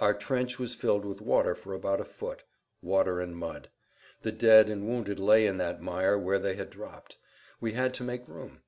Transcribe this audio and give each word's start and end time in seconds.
Our 0.00 0.14
trench 0.14 0.58
was 0.58 0.74
filled 0.74 1.04
with 1.04 1.20
water 1.20 1.54
for 1.54 1.74
about 1.74 2.00
a 2.00 2.04
foot—water 2.04 3.20
and 3.20 3.36
mud. 3.36 3.70
The 4.22 4.32
dead 4.32 4.68
and 4.68 4.84
wounded 4.88 5.20
lay 5.20 5.46
in 5.46 5.58
that 5.58 5.80
mire 5.80 6.18
where 6.18 6.40
they 6.40 6.56
had 6.56 6.70
dropped. 6.70 7.18
We 7.60 7.74
had 7.74 7.94
to 7.94 8.02
make 8.02 8.26
room. 8.26 8.58